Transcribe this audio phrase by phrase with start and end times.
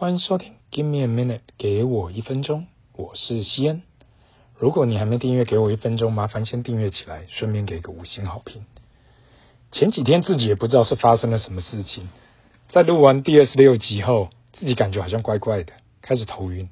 [0.00, 3.82] 欢迎收听，Give me a minute，给我一分钟，我是西恩。
[4.56, 8.64] 如果你还没订阅，给我一分钟，麻烦先订阅起来，顺便给个五星好评。
[9.72, 12.08] 前几天自己也不知道是发生了什么事情，
[12.68, 16.68] 在录完第二十六集后，自己感觉好像怪怪的，开始头晕。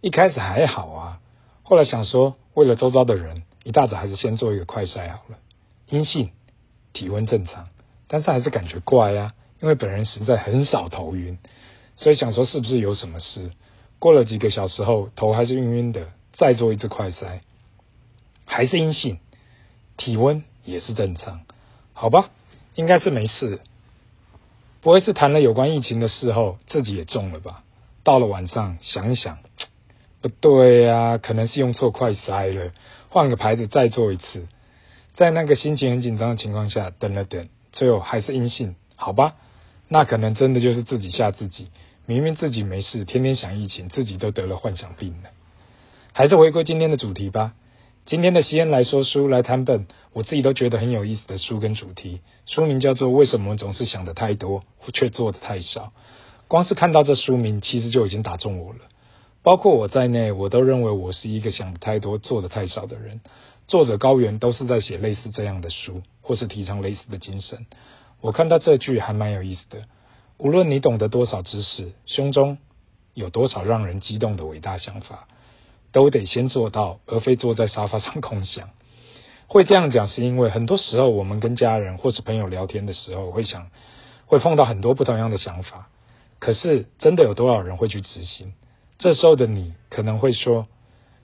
[0.00, 1.20] 一开始还好啊，
[1.64, 5.38] 后来想说，为了周遭的人，一大早还是先做一个快筛好了，
[5.88, 6.30] 阴性，
[6.92, 7.70] 体温正常，
[8.06, 11.38] 但是还是感觉怪啊，因为本人实在很少头晕。
[11.98, 13.50] 所以想说是不是有什么事？
[13.98, 17.40] 过了几个小时后，头还是晕晕的，再做一次快筛，
[18.46, 19.18] 还是阴性，
[19.96, 21.40] 体温也是正常，
[21.92, 22.30] 好吧，
[22.76, 23.60] 应该是没事。
[24.80, 27.64] 不会是谈了有关疫情的事后，自己也中了吧？
[28.04, 29.38] 到了晚上想一想，
[30.20, 32.72] 不对呀，可能是用错快筛了，
[33.08, 34.46] 换个牌子再做一次。
[35.14, 39.34] 在那个心情很紧张的情况下，等了等，最后还是阴性，好吧，
[39.88, 41.68] 那可能真的就是自己吓自己。
[42.08, 45.28] 明明自己没事，天天想疫情，自己都得了幻想病了。
[46.14, 47.52] 还是回归今天的主题吧。
[48.06, 52.22] 今天的西恩来说书来谈本，我自己都觉得很有意思的书跟主题。
[52.46, 54.64] 书名叫做《为什么总是想的太多，
[54.94, 55.82] 却做的太少》。
[56.48, 58.78] 光是看到这书名，其实就已经打中我了。
[59.42, 63.20] 包括我在内，我都认为我是一个想的太多，做的太少的人。
[63.66, 67.66] 作者高原都是在写类似这样的书，或是提倡类似的精神。
[68.22, 69.84] 我看到这句还蛮有意思的。
[70.38, 72.58] 无论你懂得多少知识，胸中
[73.12, 75.26] 有多少让人激动的伟大想法，
[75.90, 78.70] 都得先做到，而非坐在沙发上空想。
[79.48, 83.70] 会这样讲，是因为很多时候我们跟家人或是朋友聊天的时候，会想，
[84.26, 85.88] 会碰到很多不同样的想法。
[86.38, 88.52] 可是，真的有多少人会去执行？
[88.98, 90.68] 这时候的你可能会说：“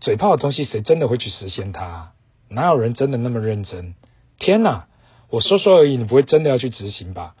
[0.00, 2.12] 嘴炮的东西，谁真的会去实现它？
[2.50, 3.94] 哪有人真的那么认真？”
[4.38, 4.86] 天哪！
[5.30, 7.34] 我说说而已，你不会真的要去执行吧？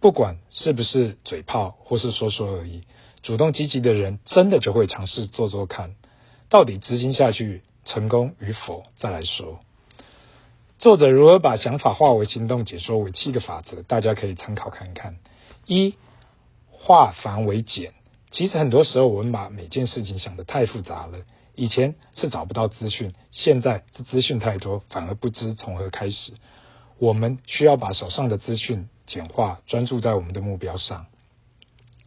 [0.00, 2.84] 不管是不是嘴炮，或是说说而已，
[3.22, 5.94] 主动积极的人真的就会尝试做做看，
[6.48, 9.60] 到底执行下去成功与否再来说。
[10.78, 15.16] 作者如何把想法化为行动，解说为七个法则，大家可以参考看看。
[15.66, 15.94] 一，
[16.70, 17.92] 化繁为简。
[18.30, 21.18] 其实很多时候我们把每件事情想得太复杂了。
[21.54, 26.32] 以前是找不到资讯，现在是资讯太多，反而不知从何开始。
[26.98, 28.88] 我们需要把手上的资讯。
[29.10, 31.06] 简化，专注在我们的目标上。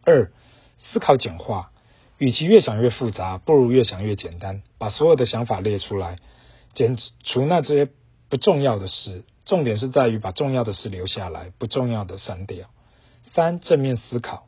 [0.04, 0.32] 二，
[0.78, 1.70] 思考简化，
[2.16, 4.62] 与其越想越复杂，不如越想越简单。
[4.78, 6.16] 把所有的想法列出来，
[6.72, 7.90] 减除那些
[8.30, 12.68] 不重要的事，重点是在于把重要的事留下来，不重要的删掉。
[13.34, 14.46] 三，正面思考，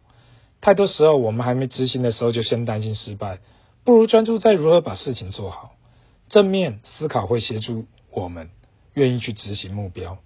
[0.63, 3.41] 太多时候我们还没执行的时候就先担心失败，
[3.85, 5.75] 不如专注在如何把事情做好。
[6.31, 8.49] 正面思考会协助我们
[8.95, 10.17] 愿意去执行目标。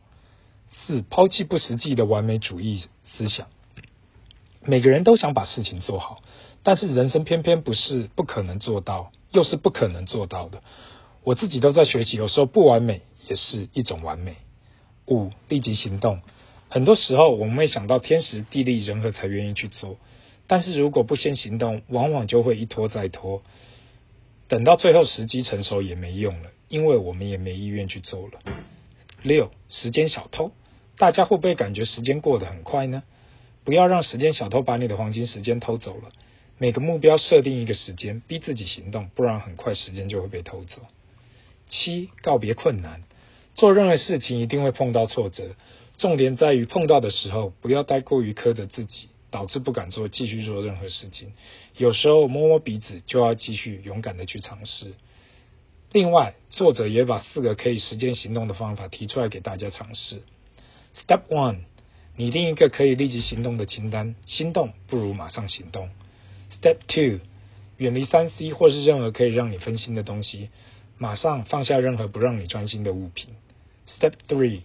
[0.70, 3.48] 四，抛弃不实际的完美主义思想。
[4.62, 6.22] 每个人都想把事情做好，
[6.62, 10.62] 但是人生偏偏不是不可能做到，又是不可能做到的。
[11.24, 14.36] 我自己都在学习，有时候不完美也是一种完美。
[15.06, 16.20] 五，立即行动。
[16.68, 19.96] 很多时候我们会想到天时地利人和才愿意去做，
[20.46, 23.42] 但是如果不先行动，往往就会一拖再拖，
[24.46, 28.40] 等到最后时机成熟也没用了，因为我们也没意愿去做了。
[29.22, 30.52] 六，时间小偷。
[31.00, 33.02] 大家会不会感觉时间过得很快呢？
[33.64, 36.10] 不要让时间小偷把你的黄金时间偷走了。
[36.58, 40.82] 每个目标设定一个时间，逼自己行动，不然很快时间就会被偷走。
[41.70, 43.02] 七，告别困难。
[43.54, 45.54] 做任何事情一定会碰到挫折，
[45.96, 51.32] 重点在于碰到的时候不要太过于苛责自己，导致不敢做，继续做任何事情。
[51.78, 54.92] 有时候摸摸鼻子就要继续勇敢的去尝试。
[55.92, 60.24] 另外，作者也把四个可以实践行动的方法提出来给大家尝试。
[60.96, 61.60] Step one，
[62.16, 64.14] 拟定一个可以立即行动的清单。
[64.26, 65.88] 心动不如马上行动。
[66.60, 67.20] Step two，
[67.76, 70.50] 远离三 C 或是任何可以让你分心的东西，
[70.98, 73.34] 马上放下任何不让你专心的物品。
[73.88, 74.62] Step three，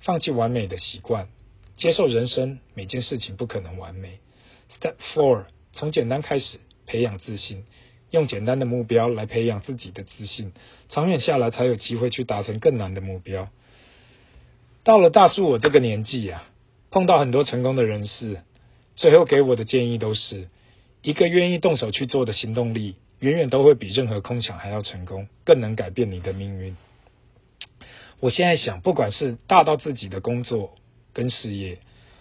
[0.00, 1.28] 放弃完美的习惯，
[1.76, 4.20] 接受人生每件事情不可能完美。
[4.78, 7.64] Step four，从简单开始，培养自信，
[8.10, 10.52] 用简单的目标来培养自己的自信，
[10.88, 13.48] 长远下来才有机会去达成更难的目标。
[14.84, 16.42] 到了大叔我这个年纪啊，
[16.90, 18.40] 碰到很多成功的人士，
[18.96, 20.48] 最后给我的建议都是：
[21.02, 26.76] 一个愿意动手去做的行动力，远远都会比任何空想还要成功，更能改变你的命运。
[28.18, 30.74] 我现在想，不管是大到自己的工作
[31.12, 31.78] 跟事业，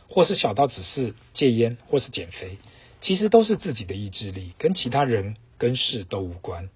[0.07, 2.57] 或是小到只是戒烟或是减肥，
[3.01, 6.69] 其实都是自己的意志力，跟其他人跟事都无关。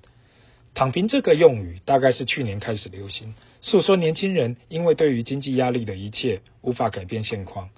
[0.76, 7.70] 躺平这个用语大概是去年开始流行，诉说年轻人因为对于经济压力的一切无法改变现况，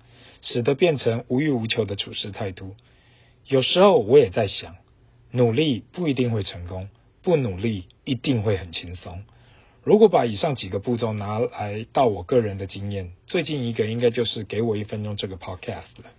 [0.42, 2.76] 使得变成无欲无求的处事态度。
[3.46, 4.78] 有时候我也在想，
[5.30, 6.90] 努力不一定会成功，
[7.22, 9.24] 不努力一定会很轻松。
[9.84, 16.10] 如果把以上几个步骤拿来到我个人的经验，最近一个应该就是给我一分钟这个 podcast 了。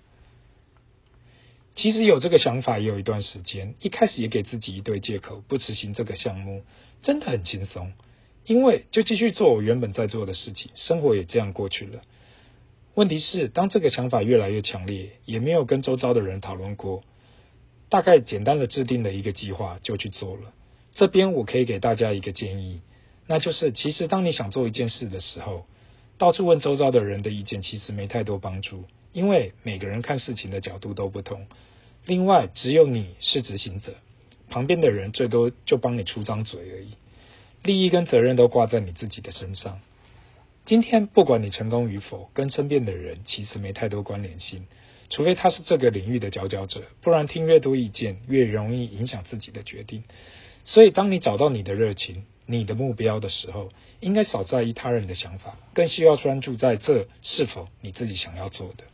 [1.80, 6.64] 其实有这个想法也有一段时间，一开始也给自己一堆借口不执行这个项目，
[7.02, 7.92] 真的很轻松，
[8.46, 12.02] 因为就继续做我原本在做的事情，生活也这样过去了。
[12.96, 17.04] 问题是，当这个想法越来越强烈，也没有跟周遭的人讨论过，
[17.88, 20.52] 大概简单的制定了一个计划就去做了。
[20.94, 22.80] 这边我可以给大家一个建议。
[23.28, 25.64] 那就是，其实当你想做一件事的时候，
[26.16, 28.82] 到处问周遭的人的意见，其实没太多帮助，
[29.12, 31.46] 因为每个人看事情的角度都不同。
[32.04, 33.94] 另外，只有你是执行者，
[34.48, 36.94] 旁边的人最多就帮你出张嘴而已，
[37.62, 39.80] 利益跟责任都挂在你自己的身上。
[40.64, 44.66] 今天不管你成功与否，跟身边的人其实没太多关联性，
[45.10, 50.04] 除非他是这个领域的佼佼者，不然听越多意见，越容易影响自己的决定。
[50.64, 53.70] 所以，当你找到你的热情，你的目标的时候，
[54.00, 58.84] 应该少在意他人的想法，更需要专注在这是否你自己想要做的。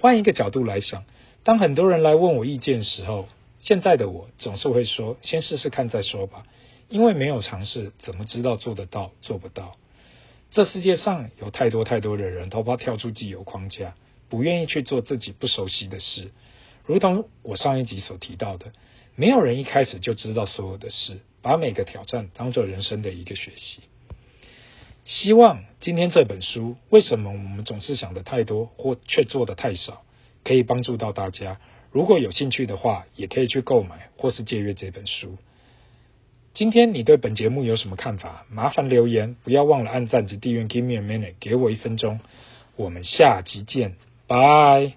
[0.00, 1.04] 换一个角度来想，
[1.42, 3.28] 当很多人来问我意见的时候，
[3.60, 6.46] 现在的我总是会说：先试试看再说吧，
[6.88, 9.76] 因为没有尝试，怎么知道做得到做不到？
[10.50, 13.94] 这世界上有太多太多的人，都怕跳出既有框架，
[14.28, 16.30] 不愿意去做自己不熟悉的事。
[16.86, 18.72] 如同我上一集所提到的，
[19.16, 21.20] 没有人一开始就知道所有的事。
[21.40, 23.82] 把每个挑战当做人生的一个学习。
[25.08, 30.02] 希望今天这本书，为什么我们总是想的太多，或却做的太少，
[30.44, 31.58] 可以帮助到大家。
[31.90, 35.38] 如果有兴趣的话，也可以去购买或是借阅这本书。
[36.52, 38.44] 今天你对本节目有什么看法？
[38.50, 40.64] 麻烦留言，不要忘了按赞及订阅。
[40.64, 42.20] Give me a minute，给我一分钟。
[42.76, 43.94] 我们下集见，
[44.26, 44.92] 拜。